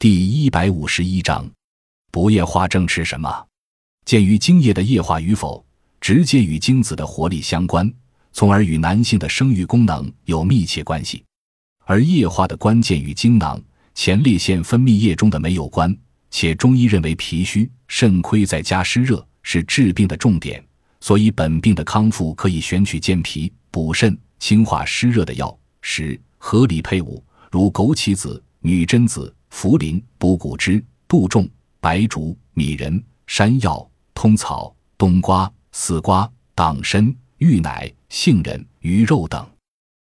[0.00, 1.46] 第一百五十一章，
[2.10, 3.46] 不液化症是什么？
[4.06, 5.62] 鉴于精液的液化与否，
[6.00, 7.92] 直接与精子的活力相关，
[8.32, 11.22] 从而与男性的生育功能有密切关系。
[11.84, 13.62] 而液化的关键与精囊、
[13.94, 15.94] 前列腺分泌液中的酶有关，
[16.30, 20.64] 且中医认为脾虚、肾亏再加湿热是治病的重点，
[21.00, 29.30] 所以本病的康复可以选取健脾、补肾、清化湿热的药食，合理配伍，如枸杞子、女贞子。
[29.50, 31.48] 茯苓、补骨脂、杜仲、
[31.80, 39.49] 白术、米仁、山药、通草、冬瓜、丝瓜、党参、芋奶、杏仁、鱼肉等。